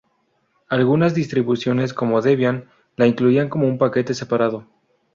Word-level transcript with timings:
Algunas 0.67 1.13
distribuciones, 1.13 1.93
como 1.93 2.23
Debian, 2.23 2.67
la 2.95 3.05
incluyen 3.05 3.49
como 3.49 3.67
un 3.67 3.77
paquete 3.77 4.15
separado. 4.15 4.65